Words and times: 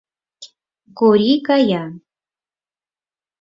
Корий 0.97 1.39
кая. 1.47 1.83